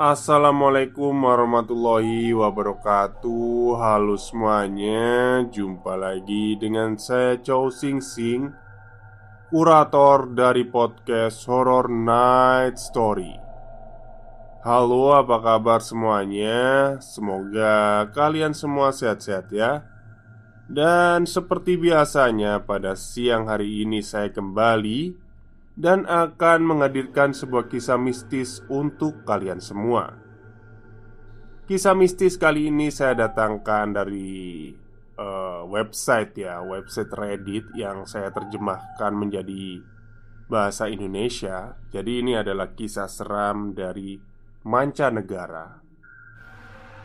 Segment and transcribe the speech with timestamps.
[0.00, 3.76] Assalamualaikum warahmatullahi wabarakatuh.
[3.76, 8.48] Halo semuanya Jumpa lagi dengan saya Chow Sing Sing
[9.52, 13.36] Kurator dari podcast Horror Night Story.
[14.64, 16.96] Halo apa kabar semuanya?
[17.04, 19.84] Semoga kalian semua sehat-sehat ya.
[20.64, 25.19] Dan seperti biasanya pada siang hari ini saya kembali
[25.80, 30.20] dan akan menghadirkan sebuah kisah mistis untuk kalian semua.
[31.64, 34.68] Kisah mistis kali ini saya datangkan dari
[35.16, 39.80] uh, website ya, website Reddit yang saya terjemahkan menjadi
[40.52, 41.80] bahasa Indonesia.
[41.88, 44.20] Jadi ini adalah kisah seram dari
[44.68, 45.80] mancanegara.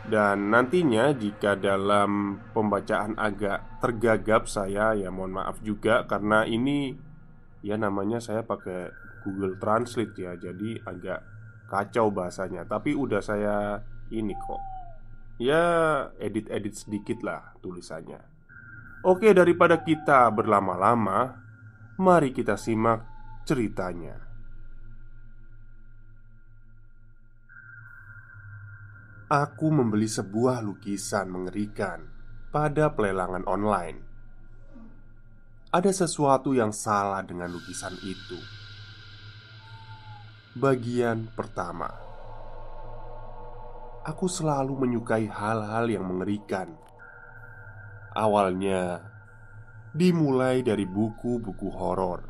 [0.06, 7.05] Dan nantinya jika dalam pembacaan agak tergagap saya ya mohon maaf juga karena ini
[7.66, 8.94] ya namanya saya pakai
[9.26, 11.20] Google Translate ya jadi agak
[11.66, 12.62] kacau bahasanya.
[12.62, 13.82] Tapi udah saya
[14.14, 14.62] ini kok.
[15.42, 15.64] Ya
[16.22, 18.22] edit-edit sedikit lah tulisannya.
[19.02, 21.42] Oke daripada kita berlama-lama
[21.98, 23.02] mari kita simak
[23.44, 24.22] ceritanya.
[29.26, 32.06] Aku membeli sebuah lukisan mengerikan
[32.54, 34.05] pada pelelangan online
[35.76, 38.40] ada sesuatu yang salah dengan lukisan itu.
[40.56, 41.92] Bagian pertama,
[44.00, 46.72] aku selalu menyukai hal-hal yang mengerikan.
[48.16, 49.04] Awalnya
[49.92, 52.24] dimulai dari buku-buku horor,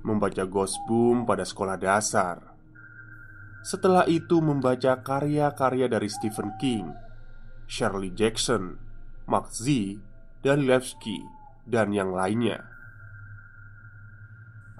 [0.00, 2.40] membaca Ghostboom pada sekolah dasar.
[3.60, 6.88] Setelah itu, membaca karya-karya dari Stephen King,
[7.68, 8.80] Shirley Jackson,
[9.28, 9.68] Mark Z,
[10.40, 12.66] dan Levski dan yang lainnya.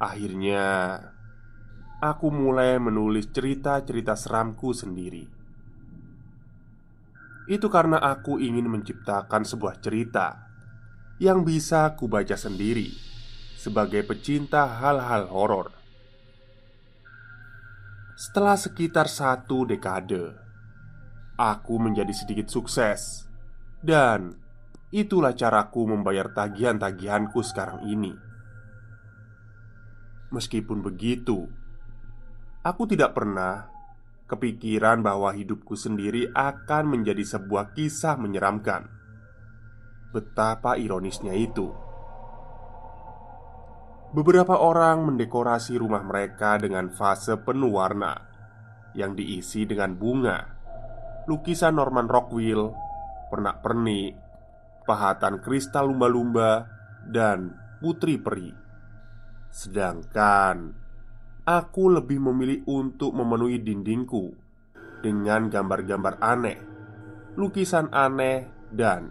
[0.03, 0.99] Akhirnya,
[2.03, 5.31] aku mulai menulis cerita-cerita seramku sendiri.
[7.47, 10.51] Itu karena aku ingin menciptakan sebuah cerita
[11.23, 12.91] yang bisa kubaca sendiri
[13.55, 15.71] sebagai pecinta hal-hal horor.
[18.19, 20.35] Setelah sekitar satu dekade,
[21.39, 23.31] aku menjadi sedikit sukses
[23.83, 24.42] dan
[24.93, 28.13] Itulah caraku membayar tagihan-tagihanku sekarang ini.
[30.29, 31.49] Meskipun begitu,
[32.61, 33.73] aku tidak pernah
[34.29, 38.89] kepikiran bahwa hidupku sendiri akan menjadi sebuah kisah menyeramkan.
[40.13, 41.73] Betapa ironisnya itu.
[44.13, 48.13] Beberapa orang mendekorasi rumah mereka dengan fase penuh warna
[48.93, 50.37] yang diisi dengan bunga,
[51.25, 52.77] lukisan Norman Rockwell,
[53.33, 54.22] pernak-pernik,
[54.85, 56.67] pahatan kristal lumba-lumba,
[57.07, 58.51] dan putri peri.
[59.51, 60.73] Sedangkan
[61.43, 64.33] aku lebih memilih untuk memenuhi dindingku
[65.03, 66.59] dengan gambar-gambar aneh,
[67.35, 69.11] lukisan aneh, dan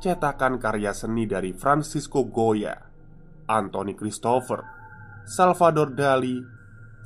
[0.00, 2.74] cetakan karya seni dari Francisco Goya,
[3.46, 4.64] Anthony Christopher,
[5.28, 6.56] Salvador Dali.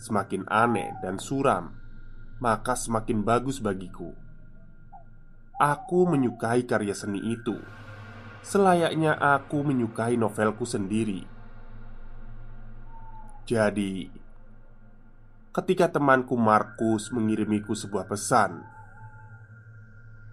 [0.03, 1.79] Semakin aneh dan suram,
[2.43, 4.11] maka semakin bagus bagiku.
[5.62, 7.55] Aku menyukai karya seni itu
[8.43, 11.23] Selayaknya aku menyukai novelku sendiri.
[13.47, 14.11] Jadi
[15.53, 18.67] Ketika temanku Markus mengirimiku sebuah pesan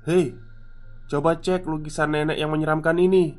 [0.10, 0.34] Hei,
[1.12, 3.38] coba cek lukisan nenek yang menyeramkan ini.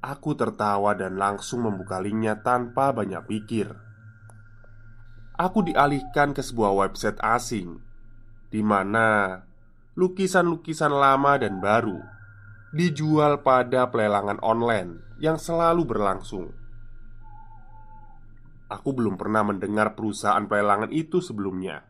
[0.00, 3.78] Aku tertawa dan langsung membuka linknya tanpa banyak pikir.
[5.36, 7.78] Aku dialihkan ke sebuah website asing
[8.48, 9.38] di mana
[9.94, 12.17] lukisan-lukisan lama dan baru
[12.68, 16.52] dijual pada pelelangan online yang selalu berlangsung.
[18.68, 21.88] Aku belum pernah mendengar perusahaan pelelangan itu sebelumnya,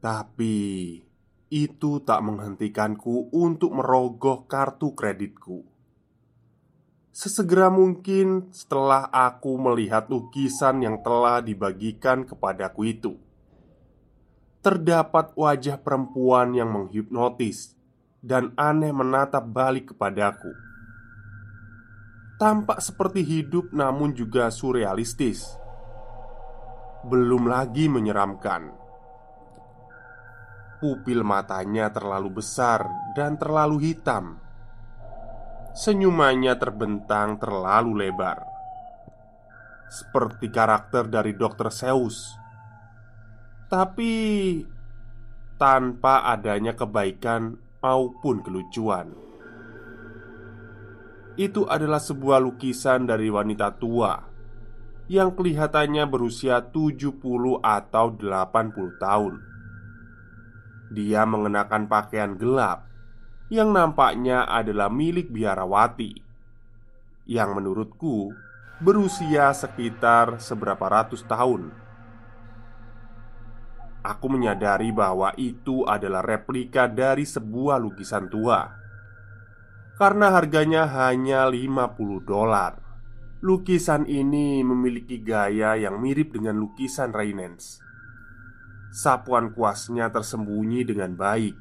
[0.00, 0.96] tapi
[1.52, 5.68] itu tak menghentikanku untuk merogoh kartu kreditku.
[7.12, 13.20] Sesegera mungkin setelah aku melihat lukisan yang telah dibagikan kepadaku itu,
[14.64, 17.75] terdapat wajah perempuan yang menghipnotis
[18.26, 20.50] dan aneh menatap balik kepadaku.
[22.42, 25.46] Tampak seperti hidup, namun juga surrealistis.
[27.06, 28.86] Belum lagi menyeramkan
[30.76, 32.84] Pupil matanya terlalu besar
[33.16, 34.36] dan terlalu hitam.
[35.72, 38.44] Senyumannya terbentang terlalu lebar,
[39.88, 42.36] seperti karakter dari Dokter Zeus,
[43.72, 44.60] tapi
[45.56, 49.14] tanpa adanya kebaikan maupun kelucuan.
[51.38, 54.18] Itu adalah sebuah lukisan dari wanita tua
[55.06, 57.22] yang kelihatannya berusia 70
[57.62, 59.34] atau 80 tahun
[60.90, 62.86] dia mengenakan pakaian gelap
[63.50, 66.18] yang nampaknya adalah milik biarawati,
[67.30, 68.34] yang menurutku
[68.82, 71.85] berusia sekitar seberapa ratus tahun.
[74.06, 78.70] Aku menyadari bahwa itu adalah replika dari sebuah lukisan tua.
[79.98, 82.86] Karena harganya hanya 50 dolar
[83.42, 87.82] Lukisan ini memiliki gaya yang mirip dengan lukisan Reynolds.
[88.94, 91.56] Sapuan kuasnya tersembunyi dengan baik.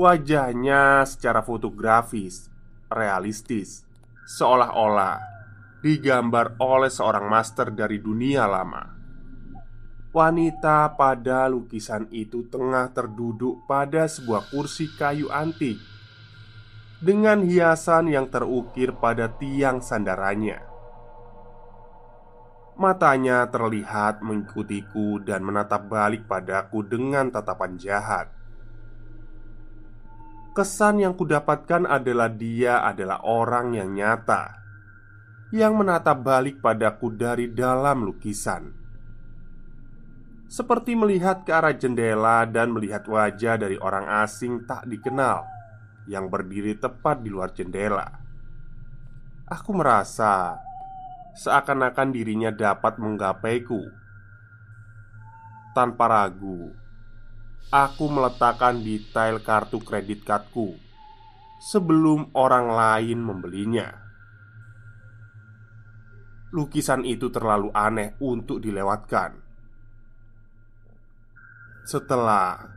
[0.00, 2.48] Wajahnya secara fotografis
[2.88, 3.84] Realistis
[4.24, 5.20] Seolah-olah
[5.84, 9.01] Digambar oleh seorang master dari dunia lama
[10.12, 15.80] Wanita pada lukisan itu tengah terduduk pada sebuah kursi kayu antik
[17.00, 20.60] Dengan hiasan yang terukir pada tiang sandarannya
[22.76, 28.28] Matanya terlihat mengikutiku dan menatap balik padaku dengan tatapan jahat.
[30.52, 34.60] Kesan yang kudapatkan adalah dia adalah orang yang nyata
[35.56, 38.81] Yang menatap balik padaku dari dalam lukisan
[40.52, 45.48] Seperti melihat ke arah jendela dan melihat wajah dari orang asing tak dikenal
[46.04, 48.04] Yang berdiri tepat di luar jendela.
[49.48, 50.60] Aku merasa
[51.32, 53.80] Seakan-akan dirinya dapat menggapaiku.
[55.72, 56.68] Tanpa ragu
[57.72, 60.76] Aku meletakkan detail kartu kredit cardku
[61.72, 63.88] Sebelum orang lain membelinya.
[66.52, 69.41] Lukisan itu terlalu aneh untuk dilewatkan
[71.82, 72.70] Setelah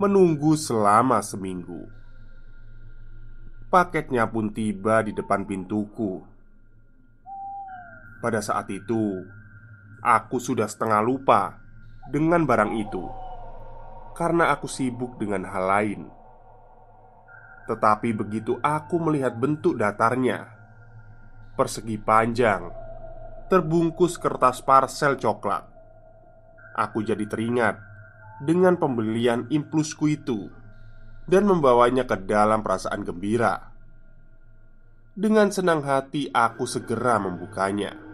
[0.00, 1.86] menunggu selama seminggu
[3.68, 6.34] Paketnya pun tiba di depan pintuku
[8.24, 9.20] pada saat itu,
[10.00, 11.60] aku sudah setengah lupa
[12.08, 13.04] dengan barang itu
[14.16, 16.08] karena aku sibuk dengan hal lain.
[17.68, 20.48] Tetapi begitu aku melihat bentuk datarnya,
[21.52, 22.72] persegi panjang,
[23.52, 25.68] terbungkus kertas parsel coklat,
[26.80, 27.76] aku jadi teringat
[28.42, 30.50] dengan pembelian impulsku itu
[31.30, 33.70] dan membawanya ke dalam perasaan gembira.
[35.14, 38.04] Dengan senang hati, aku segera membukanya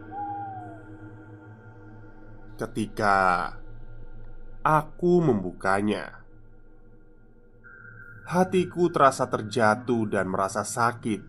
[2.61, 3.17] ketika
[4.61, 6.21] aku membukanya.
[8.29, 11.25] Hatiku terasa terjatuh dan merasa sakit.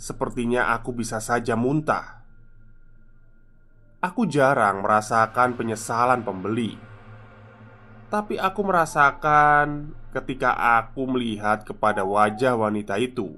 [0.00, 2.24] Sepertinya aku bisa saja muntah.
[4.00, 6.80] Aku jarang merasakan penyesalan pembeli,
[8.06, 13.34] tapi aku merasakan ketika aku melihat kepada wajah wanita itu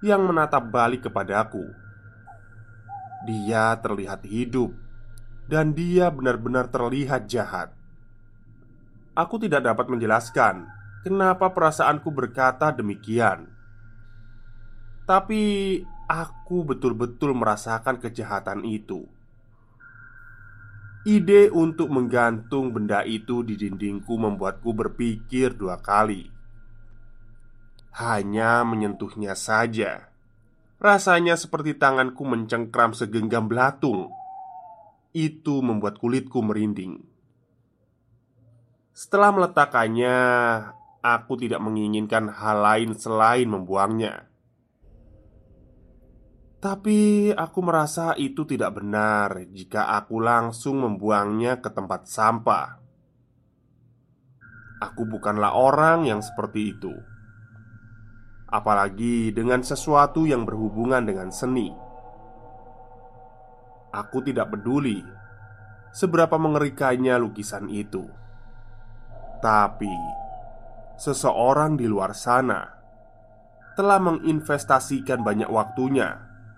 [0.00, 1.66] yang menatap balik kepadaku.
[3.26, 4.70] Dia terlihat hidup
[5.50, 7.74] dan dia benar-benar terlihat jahat.
[9.16, 10.70] Aku tidak dapat menjelaskan
[11.02, 13.50] kenapa perasaanku berkata demikian,
[15.08, 19.08] tapi aku betul-betul merasakan kejahatan itu.
[21.06, 26.26] Ide untuk menggantung benda itu di dindingku membuatku berpikir dua kali.
[27.94, 30.10] Hanya menyentuhnya saja,
[30.82, 34.10] rasanya seperti tanganku mencengkram segenggam belatung
[35.14, 37.00] itu membuat kulitku merinding.
[38.90, 40.16] Setelah meletakkannya,
[41.00, 44.28] aku tidak menginginkan hal lain selain membuangnya.
[46.56, 52.80] Tapi aku merasa itu tidak benar jika aku langsung membuangnya ke tempat sampah.
[54.80, 56.92] Aku bukanlah orang yang seperti itu.
[58.46, 61.74] apalagi dengan sesuatu yang berhubungan dengan seni.
[63.90, 65.00] Aku tidak peduli
[65.90, 68.04] seberapa mengerikannya lukisan itu,
[69.40, 69.92] tapi
[71.00, 72.76] seseorang di luar sana
[73.76, 76.16] telah menginvestasikan banyak waktunya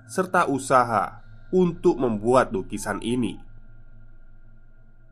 [0.09, 1.21] serta usaha
[1.53, 3.37] untuk membuat lukisan ini.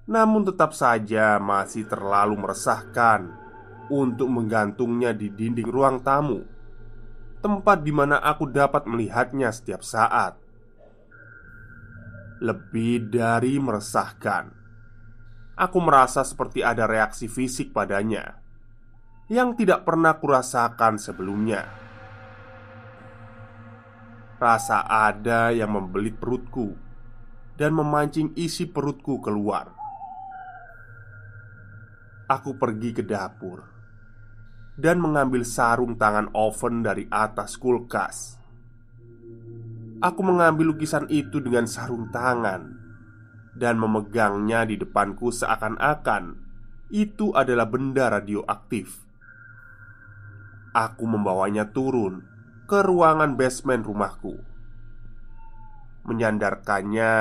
[0.09, 3.29] Namun, tetap saja masih terlalu meresahkan
[3.93, 6.43] untuk menggantungnya di dinding ruang tamu,
[7.45, 10.47] tempat di mana aku dapat melihatnya setiap saat
[12.41, 14.53] lebih dari meresahkan.
[15.57, 18.37] Aku merasa seperti ada reaksi fisik padanya
[19.33, 21.86] yang tidak pernah kurasakan sebelumnya.
[24.37, 26.76] Rasa ada yang membelit perutku
[27.57, 29.73] dan memancing isi perutku keluar.
[32.28, 33.64] Aku pergi ke dapur
[34.76, 38.37] dan mengambil sarung tangan oven dari atas kulkas
[39.97, 42.69] Aku mengambil lukisan itu dengan sarung tangan
[43.57, 46.37] dan memegangnya di depanku seakan-akan
[46.93, 48.93] itu adalah benda radioaktif.
[50.76, 52.21] Aku membawanya turun
[52.66, 54.35] ke ruangan basement rumahku,
[56.04, 57.12] menyandarkannya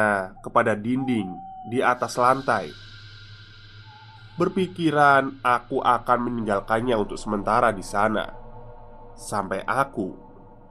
[0.42, 1.30] kepada dinding
[1.70, 2.74] di atas lantai.
[4.36, 8.28] Berpikiran aku akan meninggalkannya untuk sementara di sana
[9.16, 10.12] sampai aku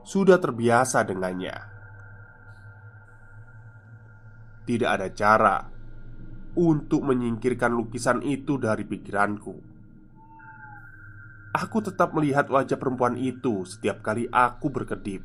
[0.04, 1.74] sudah terbiasa dengannya
[4.64, 5.56] tidak ada cara
[6.56, 9.73] untuk menyingkirkan lukisan itu dari pikiranku.
[11.54, 15.22] Aku tetap melihat wajah perempuan itu setiap kali aku berkedip.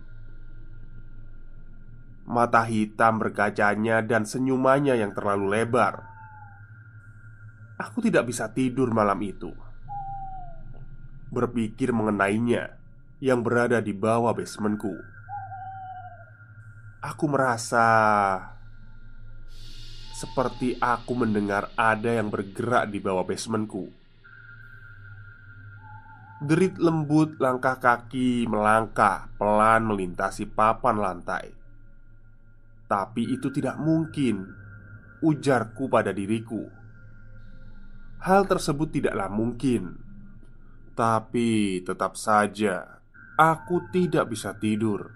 [2.29, 6.05] Mata hitam berkacanya dan senyumannya yang terlalu lebar.
[7.81, 9.49] Aku tidak bisa tidur malam itu.
[11.33, 12.77] Berpikir mengenainya
[13.17, 14.93] yang berada di bawah basementku.
[17.09, 17.89] Aku merasa
[20.13, 23.98] seperti aku mendengar ada yang bergerak di bawah basementku
[26.39, 31.51] Derit lembut langkah kaki melangkah pelan melintasi papan lantai.
[32.87, 34.47] Tapi itu tidak mungkin.
[35.19, 36.63] Ujarku pada diriku.
[38.23, 39.99] Hal tersebut tidaklah mungkin.
[40.95, 42.99] Tapi tetap saja
[43.39, 45.15] Aku tidak bisa tidur.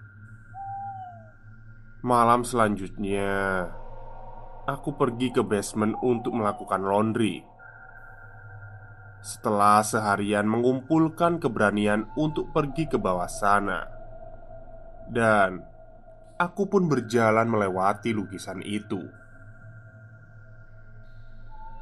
[2.00, 3.68] Malam selanjutnya
[4.64, 7.44] aku pergi ke basement untuk melakukan laundry.
[9.24, 13.88] Setelah seharian mengumpulkan keberanian untuk pergi ke bawah sana,
[15.08, 15.64] dan
[16.36, 19.00] aku pun berjalan melewati lukisan itu.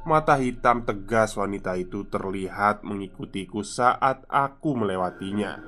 [0.07, 5.59] Mata hitam tegas wanita itu terlihat mengikutiku saat aku melewatinya.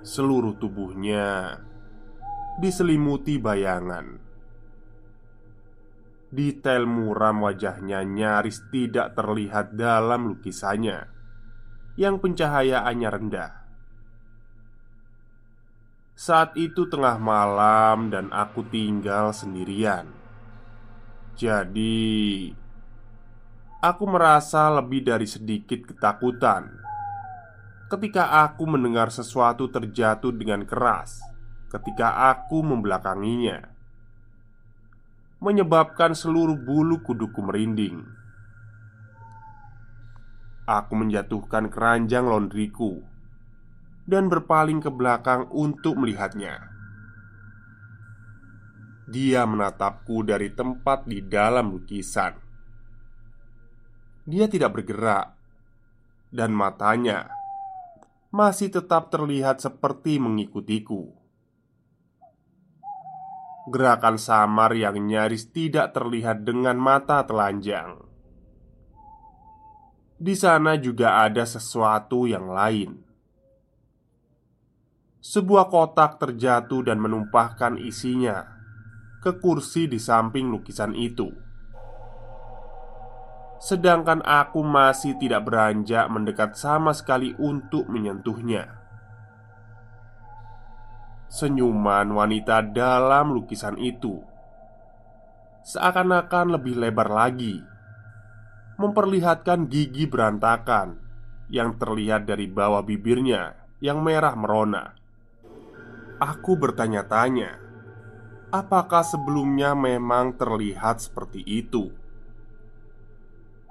[0.00, 1.60] Seluruh tubuhnya
[2.64, 4.31] diselimuti bayangan
[6.32, 11.04] Detail muram wajahnya nyaris tidak terlihat dalam lukisannya.
[12.00, 13.52] Yang pencahayaannya rendah.
[16.16, 20.08] Saat itu tengah malam dan aku tinggal sendirian.
[21.36, 22.48] Jadi
[23.82, 26.70] Aku merasa lebih dari sedikit ketakutan.
[27.92, 31.20] Ketika aku mendengar sesuatu terjatuh dengan keras
[31.72, 33.71] Ketika aku membelakanginya
[35.42, 38.06] menyebabkan seluruh bulu kuduku merinding.
[40.70, 43.02] Aku menjatuhkan keranjang laundryku
[44.06, 46.70] dan berpaling ke belakang untuk melihatnya.
[49.10, 52.38] Dia menatapku dari tempat di dalam lukisan.
[54.22, 55.34] Dia tidak bergerak,
[56.30, 57.26] dan matanya
[58.30, 61.21] masih tetap terlihat seperti mengikutiku.
[63.70, 67.94] Gerakan samar yang nyaris tidak terlihat dengan mata telanjang.
[70.18, 72.98] Di sana juga ada sesuatu yang lain.
[75.22, 78.42] Sebuah kotak terjatuh dan menumpahkan isinya
[79.22, 81.30] ke kursi di samping lukisan itu.
[83.62, 88.81] Sedangkan aku masih tidak beranjak mendekat sama sekali untuk menyentuhnya.
[91.32, 94.20] Senyuman wanita dalam lukisan itu
[95.64, 97.56] seakan-akan lebih lebar lagi,
[98.76, 101.00] memperlihatkan gigi berantakan
[101.48, 104.92] yang terlihat dari bawah bibirnya yang merah merona.
[106.20, 107.56] Aku bertanya-tanya,
[108.52, 111.96] apakah sebelumnya memang terlihat seperti itu?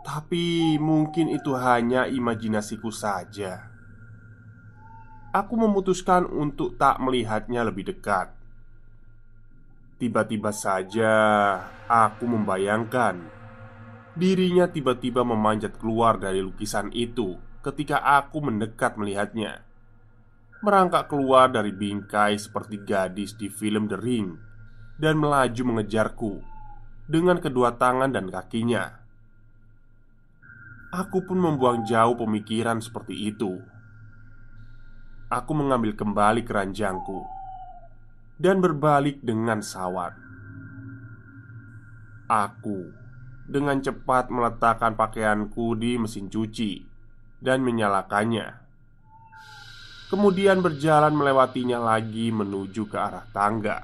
[0.01, 3.70] Tapi mungkin itu hanya imajinasiku saja.
[5.31, 8.35] Aku memutuskan untuk tak melihatnya lebih dekat.
[9.95, 11.13] Tiba-tiba saja
[11.88, 13.41] aku membayangkan
[14.11, 19.63] dirinya tiba-tiba memanjat keluar dari lukisan itu ketika aku mendekat melihatnya.
[20.61, 24.38] Merangkak keluar dari bingkai seperti gadis di film The Ring
[25.01, 26.33] dan melaju mengejarku
[27.09, 29.01] dengan kedua tangan dan kakinya.
[30.91, 33.57] Aku pun membuang jauh pemikiran seperti itu.
[35.31, 37.23] Aku mengambil kembali keranjangku
[38.35, 40.11] dan berbalik dengan sawat.
[42.27, 42.91] Aku
[43.47, 46.83] dengan cepat meletakkan pakaianku di mesin cuci
[47.39, 48.59] dan menyalakannya.
[50.11, 53.79] Kemudian berjalan melewatinya lagi menuju ke arah tangga.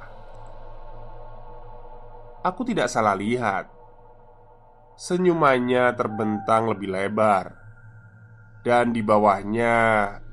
[2.43, 3.71] Aku tidak salah lihat.
[4.99, 7.55] Senyumannya terbentang lebih lebar,
[8.67, 9.75] dan di bawahnya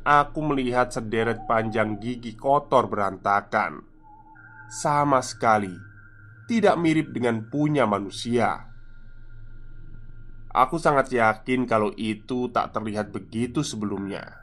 [0.04, 3.80] aku melihat sederet panjang gigi kotor berantakan
[4.68, 5.73] sama sekali
[6.44, 8.68] tidak mirip dengan punya manusia.
[10.54, 14.38] Aku sangat yakin kalau itu tak terlihat begitu sebelumnya.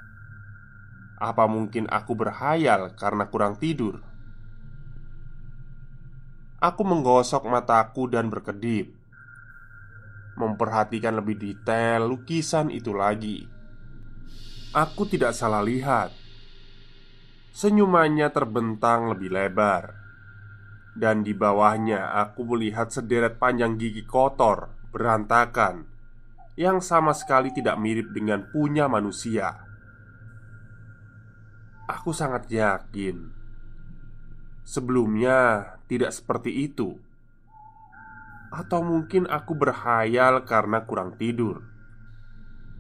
[1.22, 4.02] Apa mungkin aku berhayal karena kurang tidur?
[6.58, 8.92] Aku menggosok mataku dan berkedip,
[10.36, 13.61] memperhatikan lebih detail lukisan itu lagi.
[14.72, 16.16] Aku tidak salah lihat.
[17.52, 20.00] Senyumannya terbentang lebih lebar.
[20.96, 25.92] Dan di bawahnya aku melihat sederet panjang gigi kotor, berantakan
[26.56, 29.60] Yang sama sekali tidak mirip dengan punya manusia.
[31.92, 33.28] Aku sangat yakin.
[34.64, 36.96] Sebelumnya tidak seperti itu.
[38.56, 41.71] Atau mungkin aku berhayal karena kurang tidur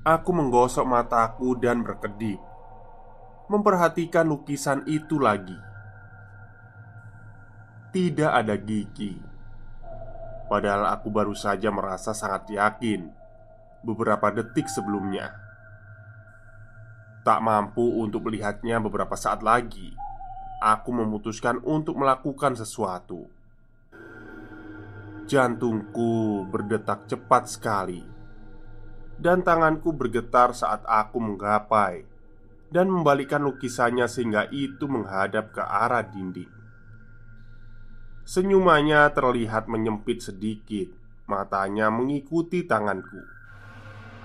[0.01, 2.41] Aku menggosok mataku dan berkedip
[3.51, 5.71] Memperhatikan lukisan itu lagi
[7.91, 9.19] tidak ada gigi.
[10.47, 13.11] Padahal aku baru saja merasa sangat yakin
[13.83, 15.35] beberapa detik sebelumnya.
[17.27, 19.91] Tak mampu untuk melihatnya beberapa saat lagi,
[20.63, 23.27] aku memutuskan untuk melakukan sesuatu.
[25.27, 28.07] Jantungku berdetak cepat sekali,
[29.21, 32.09] dan tanganku bergetar saat aku menggapai
[32.73, 36.49] dan membalikkan lukisannya sehingga itu menghadap ke arah dinding.
[38.25, 43.23] Senyumannya terlihat menyempit sedikit Matanya mengikuti tanganku.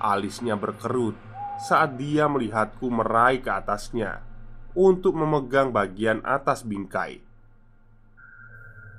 [0.02, 1.14] Alisnya berkerut
[1.62, 4.26] saat dia melihatku meraih ke atasnya
[4.74, 7.22] Untuk memegang bagian atas bingkai.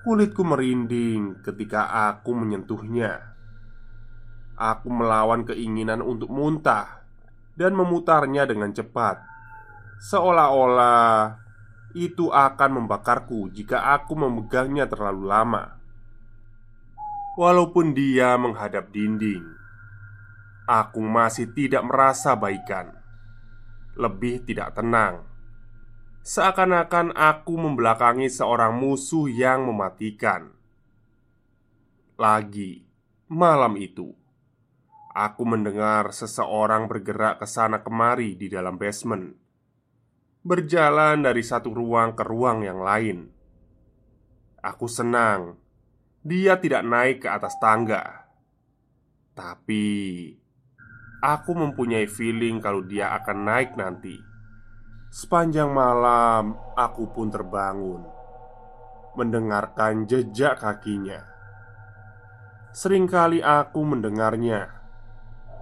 [0.07, 3.36] Kulitku merinding ketika aku menyentuhnya
[4.57, 7.05] Aku melawan keinginan untuk muntah
[7.53, 9.21] Dan memutarnya dengan cepat
[10.01, 11.47] Seolah-olah
[11.97, 15.63] itu akan membakarku jika aku memegangnya terlalu lama.
[17.37, 19.45] Walaupun dia menghadap dinding,
[20.69, 22.93] aku masih tidak merasa baikan,
[23.97, 25.25] lebih tidak tenang.
[26.21, 30.51] Seakan-akan aku membelakangi seorang musuh yang mematikan.
[32.17, 32.83] Lagi
[33.29, 34.11] malam itu,
[35.17, 39.33] aku mendengar seseorang bergerak ke sana kemari di dalam basement
[40.45, 43.27] berjalan dari satu ruang ke ruang yang lain.
[44.61, 45.57] Aku senang
[46.21, 48.29] dia tidak naik ke atas tangga,
[49.33, 49.83] tapi
[51.19, 54.15] aku mempunyai feeling kalau dia akan naik nanti.
[55.11, 58.03] Sepanjang malam, aku pun terbangun
[59.17, 61.25] mendengarkan jejak kakinya.
[62.69, 64.76] Seringkali aku mendengarnya,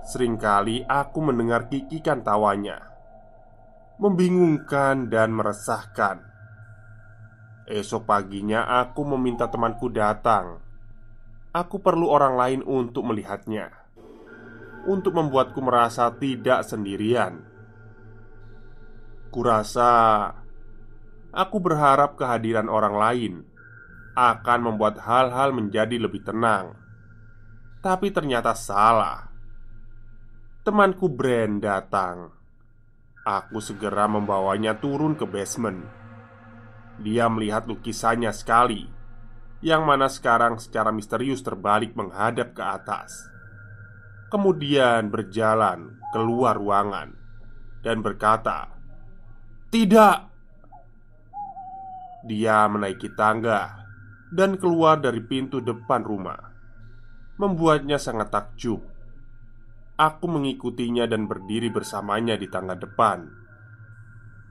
[0.06, 2.96] sering kali aku mendengar kikikan tawanya
[3.96, 6.20] membingungkan dan meresahkan.
[7.65, 10.62] Esok paginya, aku meminta temanku datang.
[11.56, 13.72] Aku perlu orang lain untuk melihatnya,
[14.86, 17.48] untuk membuatku merasa tidak sendirian.
[19.32, 19.91] Kurasa
[21.32, 23.34] aku berharap kehadiran orang lain
[24.20, 26.76] akan membuat hal-hal menjadi lebih tenang,
[27.80, 29.35] tapi ternyata salah.
[30.65, 32.34] Temanku Brand datang
[33.21, 35.86] Aku segera membawanya turun ke basement.
[37.06, 38.89] Dia melihat lukisannya sekali,
[39.62, 43.30] yang mana sekarang secara misterius terbalik menghadap ke atas.
[44.34, 47.13] Kemudian berjalan keluar ruangan
[47.86, 48.65] dan berkata,
[49.69, 50.17] "Tidak!"
[52.25, 53.86] Dia menaiki tangga
[54.34, 56.41] dan keluar dari pintu depan rumah,
[57.38, 58.94] membuatnya sangat takjub
[59.95, 63.45] Aku mengikutinya dan berdiri bersamanya di tangga depan.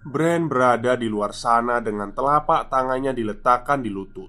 [0.04, 4.28] Brand berada di luar sana dengan telapak tangannya diletakkan di lutut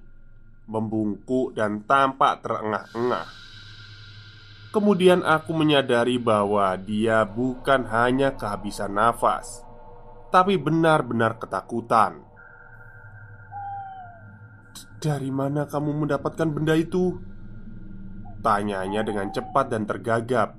[0.71, 3.27] Membungkuk dan tampak terengah-engah
[4.71, 9.67] Kemudian aku menyadari bahwa dia bukan hanya kehabisan nafas
[10.31, 12.23] Tapi benar-benar ketakutan
[15.03, 17.19] Dari mana kamu mendapatkan benda itu?
[18.39, 20.55] Tanyanya dengan cepat dan tergagap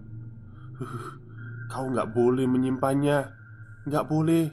[1.72, 3.18] Kau nggak boleh menyimpannya
[3.86, 4.44] Nggak boleh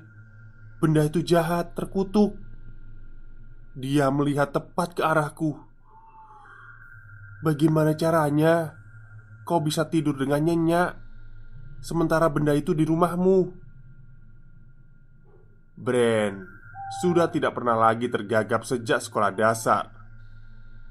[0.83, 2.36] Benda itu jahat, terkutuk.
[3.71, 5.55] Dia melihat tepat ke arahku.
[7.39, 8.75] Bagaimana caranya
[9.47, 10.99] kau bisa tidur dengan nyenyak
[11.79, 13.55] sementara benda itu di rumahmu?
[15.79, 16.43] Brand
[16.99, 19.88] sudah tidak pernah lagi tergagap sejak sekolah dasar,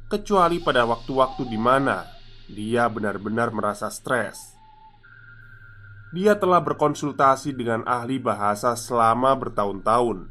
[0.08, 2.08] kecuali pada waktu-waktu di mana
[2.48, 4.51] dia benar-benar merasa stres.
[6.12, 10.28] Dia telah berkonsultasi dengan ahli bahasa selama bertahun-tahun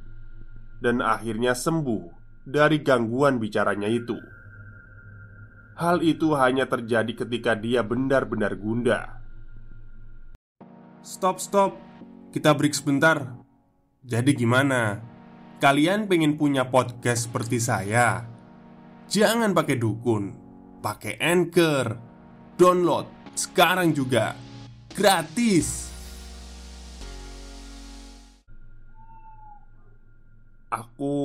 [0.78, 2.06] dan akhirnya sembuh
[2.46, 4.17] dari gangguan bicaranya itu.
[5.82, 9.26] Hal itu hanya terjadi ketika dia benar-benar gunda.
[11.02, 11.74] Stop, stop.
[12.30, 13.41] Kita break sebentar.
[14.06, 15.02] Jadi gimana?
[15.58, 18.22] Kalian pengen punya podcast seperti saya?
[19.10, 20.34] Jangan pakai dukun,
[20.86, 21.98] pakai Anchor.
[22.54, 24.51] Download sekarang juga
[24.96, 25.92] gratis.
[30.72, 31.16] Aku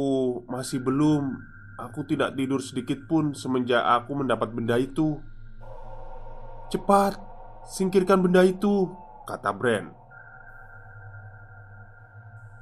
[0.50, 1.38] masih belum.
[1.76, 5.20] Aku tidak tidur sedikit pun semenjak aku mendapat benda itu.
[6.72, 7.20] Cepat,
[7.68, 8.90] singkirkan benda itu,
[9.28, 9.92] kata Brand.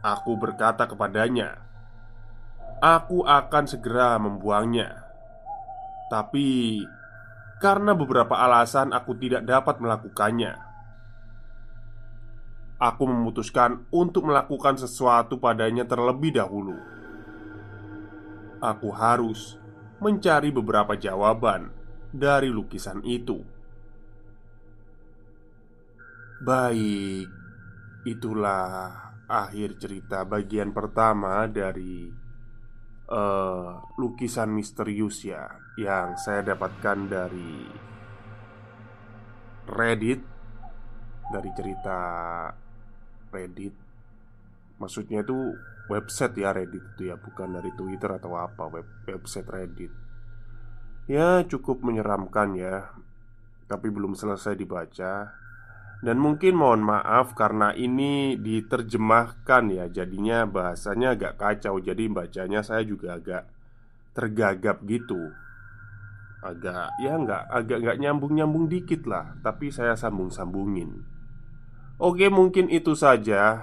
[0.05, 1.57] Aku berkata kepadanya,
[2.85, 5.09] "Aku akan segera membuangnya."
[6.13, 6.85] Tapi
[7.65, 10.74] karena beberapa alasan aku tidak dapat melakukannya.
[12.85, 16.77] Aku memutuskan untuk melakukan sesuatu padanya terlebih dahulu.
[18.61, 19.57] Aku harus
[20.05, 21.73] mencari beberapa jawaban
[22.13, 23.41] dari lukisan itu.
[26.45, 27.25] Baik,
[28.05, 28.93] itulah
[29.33, 32.13] akhir cerita bagian pertama dari
[33.09, 35.49] uh, lukisan misterius ya
[35.81, 37.65] yang saya dapatkan dari
[39.65, 40.21] Reddit
[41.33, 41.99] dari cerita
[43.35, 43.75] Reddit.
[44.79, 45.59] Maksudnya itu
[45.91, 49.93] website ya Reddit itu ya Bukan dari Twitter atau apa web Website Reddit.
[51.11, 52.95] Ya cukup menyeramkan ya
[53.67, 55.35] Tapi belum selesai dibaca.
[56.05, 62.87] Dan mungkin mohon maaf karena ini diterjemahkan ya Jadinya bahasanya agak kacau Jadi bacanya saya
[62.87, 63.51] juga agak
[64.15, 65.33] tergagap gitu.
[66.45, 71.14] Agak ya nggak agak nggak nyambung nyambung dikit lah Tapi saya sambung sambungin
[71.95, 73.63] Oke, mungkin itu saja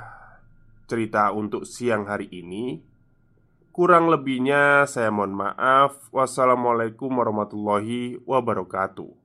[0.87, 2.79] cerita untuk siang hari ini.
[3.75, 6.07] Kurang lebihnya, saya mohon maaf.
[6.15, 9.20] Wassalamualaikum warahmatullahi wabarakatuh.